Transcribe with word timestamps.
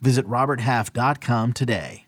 Visit 0.00 0.26
RobertHalf.com 0.26 1.52
today. 1.52 2.04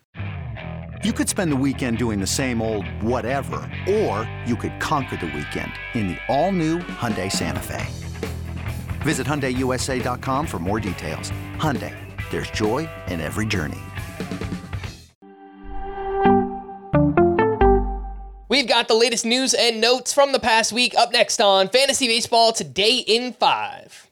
You 1.03 1.13
could 1.13 1.27
spend 1.27 1.51
the 1.51 1.55
weekend 1.55 1.97
doing 1.97 2.19
the 2.19 2.27
same 2.27 2.61
old 2.61 2.85
whatever, 3.01 3.57
or 3.89 4.31
you 4.45 4.55
could 4.55 4.79
conquer 4.79 5.17
the 5.17 5.25
weekend 5.25 5.73
in 5.95 6.09
the 6.09 6.17
all-new 6.27 6.77
Hyundai 6.79 7.31
Santa 7.31 7.59
Fe. 7.59 7.87
Visit 9.01 9.25
HyundaiUSA.com 9.25 10.45
for 10.45 10.59
more 10.59 10.79
details. 10.79 11.31
Hyundai, 11.55 11.95
there's 12.29 12.51
joy 12.51 12.87
in 13.07 13.19
every 13.19 13.47
journey. 13.47 13.79
We've 18.47 18.67
got 18.67 18.87
the 18.87 18.93
latest 18.93 19.25
news 19.25 19.55
and 19.55 19.81
notes 19.81 20.13
from 20.13 20.33
the 20.33 20.39
past 20.39 20.71
week 20.71 20.93
up 20.95 21.11
next 21.11 21.41
on 21.41 21.67
Fantasy 21.69 22.05
Baseball 22.05 22.51
Today 22.51 22.97
in 22.97 23.33
5. 23.33 24.10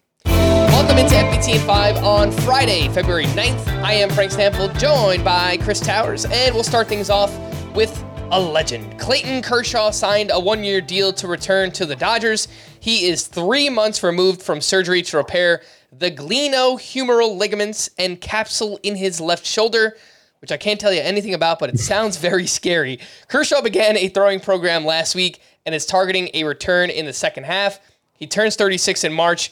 Welcome 0.79 0.99
into 0.99 1.13
FBT 1.13 1.55
in 1.55 1.67
5 1.67 1.97
on 2.05 2.31
Friday, 2.31 2.87
February 2.87 3.25
9th. 3.25 3.67
I 3.83 3.91
am 3.95 4.09
Frank 4.09 4.31
Stampfl, 4.31 4.79
joined 4.79 5.25
by 5.25 5.57
Chris 5.57 5.81
Towers, 5.81 6.23
and 6.23 6.55
we'll 6.55 6.63
start 6.63 6.87
things 6.87 7.09
off 7.09 7.37
with 7.75 8.01
a 8.31 8.39
legend. 8.39 8.97
Clayton 8.97 9.41
Kershaw 9.41 9.91
signed 9.91 10.31
a 10.33 10.39
one 10.39 10.63
year 10.63 10.79
deal 10.79 11.11
to 11.11 11.27
return 11.27 11.71
to 11.71 11.85
the 11.85 11.97
Dodgers. 11.97 12.47
He 12.79 13.07
is 13.09 13.27
three 13.27 13.69
months 13.69 14.03
removed 14.03 14.41
from 14.41 14.61
surgery 14.61 15.01
to 15.01 15.17
repair 15.17 15.63
the 15.91 16.11
glenohumeral 16.11 17.37
ligaments 17.37 17.89
and 17.97 18.21
capsule 18.21 18.79
in 18.81 18.95
his 18.95 19.19
left 19.19 19.45
shoulder 19.45 19.97
which 20.39 20.53
I 20.53 20.57
can't 20.57 20.79
tell 20.79 20.93
you 20.93 21.01
anything 21.01 21.33
about, 21.33 21.59
but 21.59 21.69
it 21.69 21.79
sounds 21.81 22.15
very 22.29 22.47
scary. 22.47 22.99
Kershaw 23.27 23.61
began 23.61 23.97
a 23.97 24.07
throwing 24.07 24.39
program 24.39 24.85
last 24.85 25.13
week 25.13 25.41
and 25.65 25.75
is 25.75 25.85
targeting 25.85 26.29
a 26.33 26.45
return 26.45 26.89
in 26.89 27.05
the 27.05 27.11
second 27.11 27.43
half. 27.43 27.81
He 28.13 28.25
turns 28.25 28.55
36 28.55 29.03
in 29.03 29.11
March, 29.11 29.51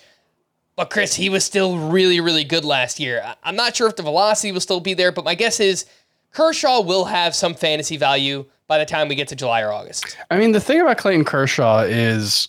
but 0.78 0.92
Chris, 0.92 1.16
he 1.16 1.28
was 1.28 1.44
still 1.44 1.78
really, 1.78 2.22
really 2.22 2.44
good 2.44 2.64
last 2.64 3.00
year. 3.00 3.36
I'm 3.44 3.56
not 3.56 3.76
sure 3.76 3.88
if 3.88 3.96
the 3.98 4.04
velocity 4.04 4.52
will 4.54 4.62
still 4.62 4.80
be 4.80 4.94
there, 4.94 5.12
but 5.12 5.26
my 5.26 5.36
guess 5.36 5.60
is 5.60 5.86
Kershaw 6.32 6.82
will 6.82 7.06
have 7.06 7.36
some 7.36 7.56
fantasy 7.56 7.98
value 7.98 8.46
by 8.68 8.78
the 8.78 8.86
time 8.86 9.08
we 9.08 9.16
get 9.16 9.28
to 9.30 9.36
July 9.36 9.62
or 9.62 9.74
August. 9.74 10.16
I 10.30 10.38
mean, 10.38 10.52
the 10.52 10.62
thing 10.62 10.80
about 10.80 11.00
Clayton 11.00 11.26
Kershaw 11.26 11.80
is 11.80 12.48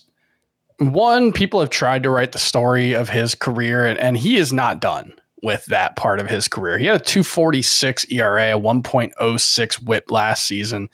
one, 0.77 1.33
people 1.33 1.59
have 1.59 1.71
tried 1.71 2.03
to 2.03 2.11
write 2.11 2.31
the 2.31 2.39
story 2.39 2.93
of 2.93 3.09
his 3.09 3.33
career, 3.33 3.87
and, 3.87 3.97
and 3.97 4.15
he 4.15 4.37
is 4.37 4.53
not 4.53 4.79
done 4.79 5.11
with 5.41 5.65
that 5.65 5.95
part 5.95 6.19
of 6.19 6.29
his 6.29 6.47
career. 6.47 6.77
He 6.77 6.85
had 6.85 7.01
a 7.01 7.03
246 7.03 8.05
ERA, 8.11 8.55
a 8.55 8.59
1.06 8.59 9.83
whip 9.83 10.11
last 10.11 10.45
season. 10.45 10.87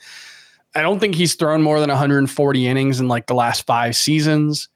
I 0.74 0.80
don't 0.80 1.00
think 1.00 1.14
he's 1.14 1.34
thrown 1.34 1.60
more 1.60 1.80
than 1.80 1.90
140 1.90 2.66
innings 2.66 2.98
in 2.98 3.08
like 3.08 3.26
the 3.26 3.34
last 3.34 3.66
five 3.66 3.94
seasons. 3.94 4.68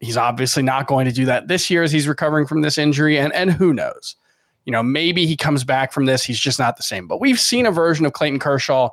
He's 0.00 0.16
obviously 0.16 0.62
not 0.62 0.86
going 0.86 1.06
to 1.06 1.12
do 1.12 1.26
that 1.26 1.48
this 1.48 1.70
year 1.70 1.82
as 1.82 1.92
he's 1.92 2.08
recovering 2.08 2.46
from 2.46 2.62
this 2.62 2.78
injury. 2.78 3.18
And, 3.18 3.32
and 3.34 3.52
who 3.52 3.72
knows? 3.72 4.16
You 4.64 4.72
know, 4.72 4.82
maybe 4.82 5.26
he 5.26 5.36
comes 5.36 5.62
back 5.62 5.92
from 5.92 6.06
this. 6.06 6.24
He's 6.24 6.40
just 6.40 6.58
not 6.58 6.76
the 6.76 6.82
same. 6.82 7.06
But 7.06 7.20
we've 7.20 7.40
seen 7.40 7.66
a 7.66 7.70
version 7.70 8.06
of 8.06 8.14
Clayton 8.14 8.38
Kershaw 8.38 8.90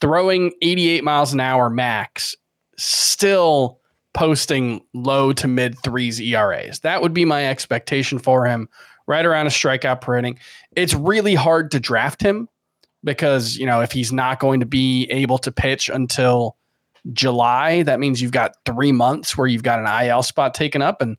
throwing 0.00 0.52
88 0.62 1.04
miles 1.04 1.32
an 1.32 1.40
hour 1.40 1.68
max, 1.68 2.34
still 2.76 3.80
posting 4.14 4.80
low 4.94 5.32
to 5.32 5.48
mid 5.48 5.78
threes 5.82 6.20
ERAs. 6.20 6.80
That 6.80 7.02
would 7.02 7.12
be 7.12 7.24
my 7.24 7.46
expectation 7.46 8.18
for 8.18 8.46
him 8.46 8.68
right 9.06 9.26
around 9.26 9.46
a 9.46 9.50
strikeout 9.50 10.00
per 10.00 10.16
inning. 10.16 10.38
It's 10.72 10.94
really 10.94 11.34
hard 11.34 11.70
to 11.72 11.80
draft 11.80 12.22
him 12.22 12.48
because, 13.04 13.56
you 13.56 13.66
know, 13.66 13.80
if 13.80 13.92
he's 13.92 14.12
not 14.12 14.40
going 14.40 14.60
to 14.60 14.66
be 14.66 15.06
able 15.10 15.38
to 15.38 15.52
pitch 15.52 15.88
until 15.88 16.56
July, 17.12 17.82
that 17.84 18.00
means 18.00 18.20
you've 18.20 18.32
got 18.32 18.56
three 18.64 18.92
months 18.92 19.36
where 19.36 19.46
you've 19.46 19.62
got 19.62 19.78
an 19.78 20.06
IL 20.06 20.22
spot 20.22 20.54
taken 20.54 20.82
up. 20.82 21.00
And 21.00 21.16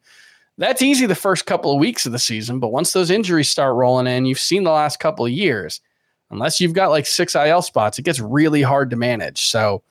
that's 0.58 0.81
easy 0.81 1.06
the 1.06 1.16
first 1.16 1.46
couple 1.46 1.72
of 1.72 1.80
weeks 1.80 2.06
of 2.06 2.12
the 2.12 2.20
season. 2.20 2.59
But 2.59 2.70
once 2.72 2.94
those 2.94 3.12
injuries 3.12 3.50
start 3.50 3.75
rolling 3.75 4.08
in, 4.08 4.26
you've 4.26 4.40
seen 4.40 4.64
the 4.64 4.72
last 4.72 5.00
couple 5.00 5.26
of 5.26 5.31
years, 5.31 5.81
unless 6.30 6.59
you've 6.59 6.74
got 6.74 6.90
like 6.90 7.06
six 7.06 7.36
IL 7.36 7.62
spots, 7.62 8.00
it 8.00 8.03
gets 8.03 8.20
really 8.20 8.62
hard 8.62 8.90
to 8.90 8.96
manage. 8.96 9.47
So 9.47 9.84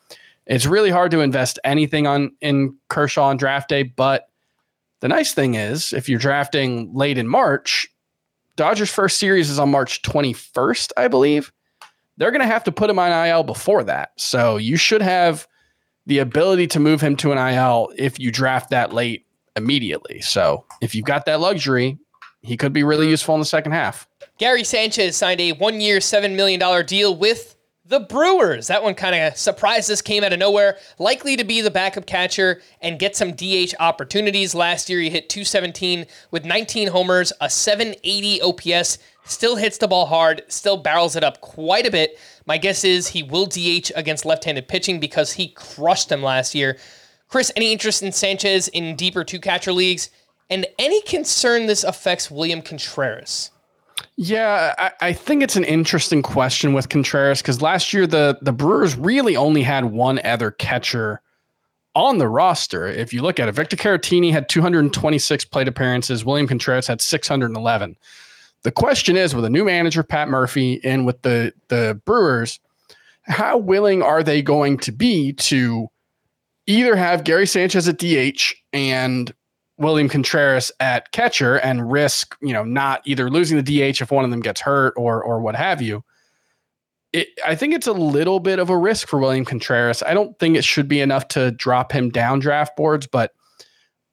it's 0.46 0.66
really 0.66 0.90
hard 0.90 1.10
to 1.12 1.20
invest 1.20 1.58
anything 1.64 2.06
on 2.06 2.32
in 2.40 2.76
Kershaw 2.88 3.26
on 3.26 3.36
draft 3.36 3.68
day, 3.68 3.82
but 3.82 4.28
the 5.00 5.08
nice 5.08 5.34
thing 5.34 5.54
is, 5.54 5.92
if 5.92 6.08
you're 6.08 6.18
drafting 6.18 6.92
late 6.94 7.18
in 7.18 7.28
March, 7.28 7.86
Dodgers' 8.56 8.90
first 8.90 9.18
series 9.18 9.50
is 9.50 9.58
on 9.58 9.70
March 9.70 10.00
21st, 10.02 10.92
I 10.96 11.08
believe. 11.08 11.52
They're 12.16 12.30
going 12.30 12.40
to 12.40 12.46
have 12.46 12.64
to 12.64 12.72
put 12.72 12.88
him 12.88 12.98
on 12.98 13.26
IL 13.26 13.42
before 13.42 13.84
that. 13.84 14.12
So 14.16 14.56
you 14.56 14.78
should 14.78 15.02
have 15.02 15.46
the 16.06 16.18
ability 16.18 16.66
to 16.68 16.80
move 16.80 17.00
him 17.00 17.16
to 17.16 17.32
an 17.32 17.38
IL 17.38 17.92
if 17.96 18.18
you 18.18 18.30
draft 18.30 18.70
that 18.70 18.92
late 18.92 19.26
immediately. 19.56 20.20
So 20.20 20.64
if 20.80 20.94
you've 20.94 21.04
got 21.04 21.26
that 21.26 21.40
luxury, 21.40 21.98
he 22.42 22.56
could 22.56 22.72
be 22.72 22.84
really 22.84 23.06
hmm. 23.06 23.10
useful 23.10 23.34
in 23.34 23.40
the 23.40 23.46
second 23.46 23.72
half. 23.72 24.06
Gary 24.38 24.64
Sanchez 24.64 25.16
signed 25.16 25.40
a 25.40 25.52
one 25.52 25.80
year, 25.80 25.98
$7 25.98 26.36
million 26.36 26.86
deal 26.86 27.16
with 27.16 27.55
the 27.88 28.00
Brewers. 28.00 28.66
That 28.66 28.82
one 28.82 28.94
kind 28.94 29.14
of 29.14 29.36
surprised 29.36 29.90
us, 29.90 30.02
came 30.02 30.24
out 30.24 30.32
of 30.32 30.38
nowhere. 30.38 30.78
Likely 30.98 31.36
to 31.36 31.44
be 31.44 31.60
the 31.60 31.70
backup 31.70 32.06
catcher 32.06 32.60
and 32.80 32.98
get 32.98 33.16
some 33.16 33.32
DH 33.32 33.74
opportunities. 33.78 34.54
Last 34.54 34.90
year, 34.90 35.00
he 35.00 35.10
hit 35.10 35.28
217 35.28 36.06
with 36.30 36.44
19 36.44 36.88
homers, 36.88 37.32
a 37.40 37.48
780 37.48 38.42
OPS. 38.42 38.98
Still 39.24 39.56
hits 39.56 39.78
the 39.78 39.88
ball 39.88 40.06
hard, 40.06 40.42
still 40.48 40.76
barrels 40.76 41.16
it 41.16 41.24
up 41.24 41.40
quite 41.40 41.86
a 41.86 41.90
bit. 41.90 42.18
My 42.46 42.58
guess 42.58 42.84
is 42.84 43.08
he 43.08 43.22
will 43.22 43.46
DH 43.46 43.90
against 43.94 44.24
left 44.24 44.44
handed 44.44 44.68
pitching 44.68 45.00
because 45.00 45.32
he 45.32 45.48
crushed 45.48 46.08
them 46.08 46.22
last 46.22 46.54
year. 46.54 46.78
Chris, 47.28 47.50
any 47.56 47.72
interest 47.72 48.02
in 48.02 48.12
Sanchez 48.12 48.68
in 48.68 48.94
deeper 48.94 49.24
two 49.24 49.40
catcher 49.40 49.72
leagues? 49.72 50.10
And 50.48 50.66
any 50.78 51.02
concern 51.02 51.66
this 51.66 51.82
affects 51.82 52.30
William 52.30 52.62
Contreras? 52.62 53.50
Yeah, 54.16 54.74
I, 54.78 55.08
I, 55.08 55.12
think 55.12 55.42
it's 55.42 55.56
an 55.56 55.64
interesting 55.64 56.22
question 56.22 56.72
with 56.72 56.88
Contreras 56.88 57.40
because 57.40 57.62
last 57.62 57.92
year 57.92 58.06
the 58.06 58.38
the 58.42 58.52
Brewers 58.52 58.96
really 58.96 59.36
only 59.36 59.62
had 59.62 59.86
one 59.86 60.20
other 60.24 60.50
catcher 60.50 61.20
on 61.94 62.18
the 62.18 62.28
roster. 62.28 62.86
If 62.86 63.12
you 63.12 63.22
look 63.22 63.40
at 63.40 63.48
it, 63.48 63.52
Victor 63.52 63.76
Caratini 63.76 64.32
had 64.32 64.48
226 64.48 65.44
plate 65.46 65.68
appearances. 65.68 66.24
William 66.24 66.46
Contreras 66.46 66.86
had 66.86 67.00
611. 67.00 67.96
The 68.62 68.72
question 68.72 69.16
is, 69.16 69.34
with 69.34 69.44
a 69.44 69.50
new 69.50 69.64
manager 69.64 70.02
Pat 70.02 70.28
Murphy 70.28 70.80
and 70.84 71.06
with 71.06 71.22
the 71.22 71.52
the 71.68 72.00
Brewers, 72.04 72.60
how 73.22 73.58
willing 73.58 74.02
are 74.02 74.22
they 74.22 74.42
going 74.42 74.78
to 74.78 74.92
be 74.92 75.32
to 75.34 75.88
either 76.66 76.96
have 76.96 77.24
Gary 77.24 77.46
Sanchez 77.46 77.88
at 77.88 77.98
DH 77.98 78.54
and 78.72 79.32
William 79.78 80.08
Contreras 80.08 80.72
at 80.80 81.12
catcher 81.12 81.56
and 81.56 81.90
risk, 81.90 82.36
you 82.40 82.52
know, 82.52 82.64
not 82.64 83.02
either 83.04 83.30
losing 83.30 83.62
the 83.62 83.62
DH 83.62 84.00
if 84.00 84.10
one 84.10 84.24
of 84.24 84.30
them 84.30 84.40
gets 84.40 84.60
hurt 84.60 84.94
or 84.96 85.22
or 85.22 85.40
what 85.40 85.54
have 85.54 85.82
you. 85.82 86.02
It, 87.12 87.28
I 87.46 87.54
think 87.54 87.74
it's 87.74 87.86
a 87.86 87.92
little 87.92 88.40
bit 88.40 88.58
of 88.58 88.68
a 88.68 88.76
risk 88.76 89.08
for 89.08 89.18
William 89.18 89.44
Contreras. 89.44 90.02
I 90.02 90.14
don't 90.14 90.38
think 90.38 90.56
it 90.56 90.64
should 90.64 90.88
be 90.88 91.00
enough 91.00 91.28
to 91.28 91.50
drop 91.52 91.92
him 91.92 92.10
down 92.10 92.40
draft 92.40 92.76
boards, 92.76 93.06
but 93.06 93.32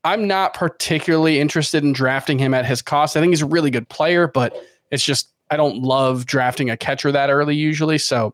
I'm 0.03 0.27
not 0.27 0.53
particularly 0.53 1.39
interested 1.39 1.83
in 1.83 1.93
drafting 1.93 2.37
him 2.37 2.53
at 2.53 2.65
his 2.65 2.81
cost. 2.81 3.15
I 3.15 3.21
think 3.21 3.31
he's 3.31 3.41
a 3.41 3.47
really 3.47 3.71
good 3.71 3.87
player, 3.89 4.27
but 4.27 4.55
it's 4.91 5.03
just 5.03 5.29
I 5.49 5.57
don't 5.57 5.81
love 5.81 6.25
drafting 6.25 6.69
a 6.69 6.77
catcher 6.77 7.11
that 7.11 7.29
early 7.29 7.55
usually. 7.55 7.97
So 7.97 8.33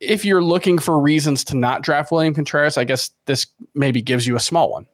if 0.00 0.24
you're 0.24 0.42
looking 0.42 0.78
for 0.78 0.98
reasons 0.98 1.44
to 1.44 1.56
not 1.56 1.82
draft 1.82 2.10
William 2.10 2.34
Contreras, 2.34 2.76
I 2.76 2.84
guess 2.84 3.10
this 3.26 3.46
maybe 3.74 4.02
gives 4.02 4.26
you 4.26 4.36
a 4.36 4.40
small 4.40 4.70
one. 4.70 4.86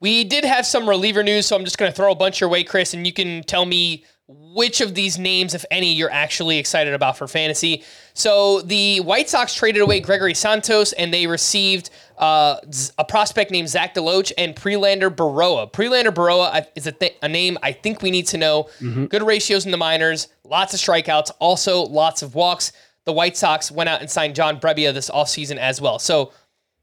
We 0.00 0.24
did 0.24 0.44
have 0.44 0.66
some 0.66 0.88
reliever 0.88 1.22
news, 1.22 1.46
so 1.46 1.56
I'm 1.56 1.64
just 1.64 1.78
going 1.78 1.90
to 1.90 1.96
throw 1.96 2.12
a 2.12 2.14
bunch 2.14 2.40
your 2.40 2.50
way, 2.50 2.64
Chris, 2.64 2.92
and 2.92 3.06
you 3.06 3.12
can 3.12 3.42
tell 3.44 3.64
me 3.64 4.04
which 4.28 4.80
of 4.80 4.94
these 4.94 5.18
names, 5.18 5.54
if 5.54 5.64
any, 5.70 5.92
you're 5.92 6.10
actually 6.10 6.58
excited 6.58 6.92
about 6.92 7.16
for 7.16 7.28
fantasy. 7.28 7.84
So 8.12 8.60
the 8.62 9.00
White 9.00 9.28
Sox 9.28 9.54
traded 9.54 9.82
away 9.82 10.00
Gregory 10.00 10.34
Santos, 10.34 10.92
and 10.94 11.14
they 11.14 11.26
received 11.26 11.90
uh, 12.18 12.56
a 12.98 13.04
prospect 13.04 13.52
named 13.52 13.68
Zach 13.68 13.94
DeLoach 13.94 14.32
and 14.36 14.56
Prelander 14.56 15.14
Berroa. 15.14 15.72
Prelander 15.72 16.12
Berroa 16.12 16.66
is 16.74 16.88
a, 16.88 16.92
th- 16.92 17.16
a, 17.22 17.28
name 17.28 17.56
I 17.62 17.72
think 17.72 18.02
we 18.02 18.10
need 18.10 18.26
to 18.28 18.38
know. 18.38 18.64
Mm-hmm. 18.80 19.06
Good 19.06 19.22
ratios 19.22 19.64
in 19.64 19.70
the 19.70 19.76
minors, 19.76 20.28
lots 20.42 20.74
of 20.74 20.80
strikeouts, 20.80 21.30
also 21.38 21.82
lots 21.82 22.22
of 22.22 22.34
walks. 22.34 22.72
The 23.04 23.12
White 23.12 23.36
Sox 23.36 23.70
went 23.70 23.88
out 23.88 24.00
and 24.00 24.10
signed 24.10 24.34
John 24.34 24.58
Brebbia 24.58 24.92
this 24.92 25.08
offseason 25.08 25.58
as 25.58 25.80
well. 25.80 26.00
So 26.00 26.32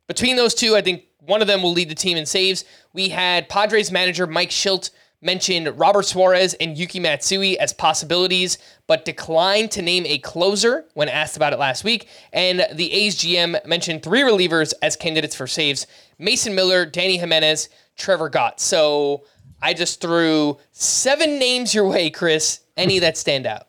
between 0.08 0.36
those 0.36 0.54
two, 0.54 0.76
I 0.76 0.82
think 0.82 1.04
one 1.20 1.42
of 1.42 1.48
them 1.48 1.62
will 1.64 1.72
lead 1.72 1.90
the 1.90 1.96
team 1.96 2.18
in 2.18 2.26
saves. 2.26 2.66
We 2.94 3.10
had 3.10 3.50
Padres 3.50 3.92
manager 3.92 4.28
Mike 4.28 4.50
Shildt 4.50 4.90
mentioned 5.24 5.80
Robert 5.80 6.04
Suarez 6.04 6.54
and 6.56 6.78
Yuki 6.78 7.00
Matsui 7.00 7.58
as 7.58 7.74
possibilities, 7.74 8.58
but 8.88 9.06
declined 9.06 9.72
to 9.72 9.82
name 9.82 10.06
a 10.06 10.20
closer 10.20 10.86
when 10.94 11.08
asked 11.08 11.38
about 11.38 11.54
it 11.54 11.60
last 11.60 11.84
week. 11.84 12.08
And 12.34 12.68
the 12.74 12.92
A's 12.92 13.16
GM 13.16 13.66
mentioned 13.66 14.04
three 14.04 14.22
relievers 14.22 14.74
as 14.82 14.96
candidates 14.96 15.36
for 15.36 15.48
saves 15.48 15.88
Mason 16.20 16.54
Miller, 16.54 16.86
Dany 16.86 17.20
Jimenez, 17.20 17.70
Trevor 17.96 18.30
Gott. 18.30 18.60
So 18.60 19.24
I 19.62 19.74
just 19.74 20.02
threw 20.02 20.58
seven 20.72 21.40
names 21.40 21.74
your 21.74 21.88
way, 21.88 22.10
Chris. 22.10 22.60
Any 22.76 23.00
that 23.00 23.18
stand 23.18 23.46
out? 23.46 23.68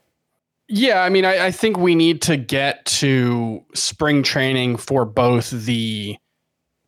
Yeah, 0.66 1.02
I 1.02 1.10
mean, 1.10 1.24
I, 1.24 1.46
I, 1.46 1.50
think 1.50 1.76
we 1.76 1.94
need 1.94 2.22
to 2.22 2.38
get 2.38 2.86
to 2.86 3.62
spring 3.74 4.22
training 4.22 4.78
for 4.78 5.04
both 5.04 5.50
the 5.50 6.16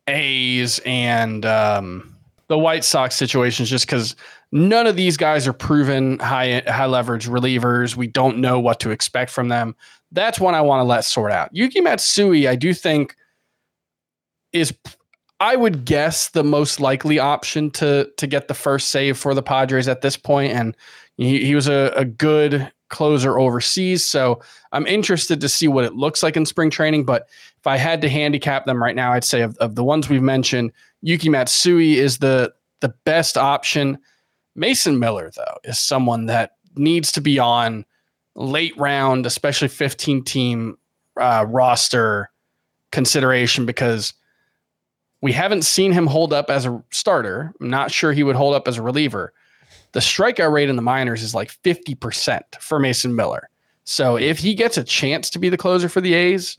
A's 0.07 0.79
and 0.85 1.45
um, 1.45 2.15
the 2.47 2.57
White 2.57 2.83
Sox 2.83 3.15
situations, 3.15 3.69
just 3.69 3.85
because 3.85 4.15
none 4.51 4.87
of 4.87 4.95
these 4.95 5.17
guys 5.17 5.47
are 5.47 5.53
proven 5.53 6.19
high 6.19 6.63
high 6.67 6.85
leverage 6.85 7.27
relievers. 7.27 7.95
We 7.95 8.07
don't 8.07 8.37
know 8.37 8.59
what 8.59 8.79
to 8.81 8.91
expect 8.91 9.31
from 9.31 9.49
them. 9.49 9.75
That's 10.11 10.39
one 10.39 10.55
I 10.55 10.61
want 10.61 10.79
to 10.79 10.85
let 10.85 11.03
sort 11.03 11.31
out. 11.31 11.49
Yuki 11.53 11.81
Matsui, 11.81 12.47
I 12.47 12.55
do 12.55 12.73
think, 12.73 13.15
is 14.53 14.73
I 15.39 15.55
would 15.55 15.85
guess 15.85 16.29
the 16.29 16.43
most 16.43 16.79
likely 16.79 17.19
option 17.19 17.69
to 17.71 18.09
to 18.17 18.27
get 18.27 18.47
the 18.47 18.53
first 18.53 18.89
save 18.89 19.17
for 19.17 19.33
the 19.33 19.43
Padres 19.43 19.87
at 19.87 20.01
this 20.01 20.17
point, 20.17 20.53
and 20.53 20.75
he, 21.17 21.45
he 21.45 21.55
was 21.55 21.67
a, 21.67 21.93
a 21.95 22.05
good 22.05 22.71
closer 22.89 23.37
overseas. 23.37 24.05
So 24.05 24.41
I'm 24.71 24.87
interested 24.87 25.41
to 25.41 25.49
see 25.49 25.67
what 25.67 25.83
it 25.83 25.95
looks 25.95 26.23
like 26.23 26.37
in 26.37 26.45
spring 26.45 26.69
training. 26.69 27.05
But 27.05 27.27
if 27.57 27.67
I 27.67 27.77
had 27.77 28.01
to 28.01 28.09
handicap 28.09 28.65
them 28.65 28.81
right 28.81 28.95
now, 28.95 29.13
I'd 29.13 29.23
say 29.23 29.41
of, 29.41 29.57
of 29.57 29.75
the 29.75 29.83
ones 29.83 30.09
we've 30.09 30.21
mentioned, 30.21 30.71
Yuki 31.01 31.29
Matsui 31.29 31.97
is 31.97 32.19
the 32.19 32.53
the 32.79 32.93
best 33.05 33.37
option. 33.37 33.97
Mason 34.55 34.99
Miller, 34.99 35.31
though, 35.35 35.57
is 35.63 35.79
someone 35.79 36.27
that 36.27 36.53
needs 36.75 37.11
to 37.13 37.21
be 37.21 37.39
on 37.39 37.85
late 38.35 38.77
round, 38.77 39.25
especially 39.25 39.67
15 39.67 40.23
team 40.23 40.77
uh, 41.19 41.45
roster 41.47 42.29
consideration 42.91 43.65
because 43.65 44.13
we 45.21 45.31
haven't 45.31 45.63
seen 45.63 45.91
him 45.91 46.07
hold 46.07 46.33
up 46.33 46.49
as 46.49 46.65
a 46.65 46.83
starter. 46.91 47.53
I'm 47.59 47.69
not 47.69 47.91
sure 47.91 48.13
he 48.13 48.23
would 48.23 48.35
hold 48.35 48.53
up 48.53 48.67
as 48.67 48.77
a 48.77 48.81
reliever 48.81 49.33
the 49.91 49.99
strikeout 49.99 50.51
rate 50.51 50.69
in 50.69 50.75
the 50.75 50.81
minors 50.81 51.23
is 51.23 51.33
like 51.33 51.51
50% 51.63 52.41
for 52.59 52.79
Mason 52.79 53.15
Miller. 53.15 53.49
So 53.83 54.17
if 54.17 54.39
he 54.39 54.53
gets 54.53 54.77
a 54.77 54.83
chance 54.83 55.29
to 55.31 55.39
be 55.39 55.49
the 55.49 55.57
closer 55.57 55.87
for 55.87 56.01
the 56.01 56.13
A's, 56.13 56.57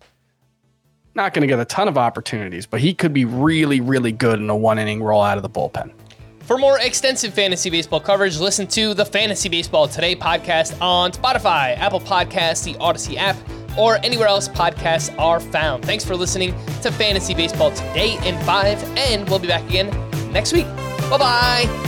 not 1.14 1.34
going 1.34 1.42
to 1.42 1.46
get 1.46 1.60
a 1.60 1.64
ton 1.64 1.88
of 1.88 1.98
opportunities, 1.98 2.64
but 2.64 2.80
he 2.80 2.94
could 2.94 3.12
be 3.12 3.25
really, 3.25 3.80
really 3.80 4.12
good 4.12 4.40
in 4.40 4.48
a 4.48 4.56
one 4.56 4.78
inning 4.78 5.02
roll 5.02 5.22
out 5.22 5.36
of 5.36 5.42
the 5.42 5.50
bullpen. 5.50 5.92
For 6.40 6.56
more 6.56 6.78
extensive 6.80 7.34
fantasy 7.34 7.69
baseball 7.69 8.00
coverage, 8.00 8.38
listen 8.38 8.66
to 8.69 8.94
the 8.94 9.04
Fantasy 9.04 9.50
Baseball 9.50 9.86
Today 9.86 10.16
podcast 10.16 10.81
on 10.81 11.12
Spotify, 11.12 11.76
Apple 11.76 12.00
Podcasts, 12.00 12.64
the 12.64 12.72
Audacy 12.74 13.16
app, 13.16 13.36
or 13.78 13.98
anywhere 13.98 14.28
else 14.28 14.48
podcasts 14.48 15.14
are 15.19 15.40
found. 15.40 15.84
Thanks 15.84 16.06
for 16.06 16.16
listening 16.16 16.54
to 16.81 16.90
Fantasy 16.90 17.34
Baseball 17.34 17.70
Today 17.72 18.16
in 18.26 18.38
5, 18.46 18.82
and 18.96 19.28
we'll 19.28 19.38
be 19.38 19.48
back 19.48 19.69
again 19.69 19.90
next 20.32 20.54
week. 20.54 20.66
Bye 21.10 21.19
bye. 21.19 21.88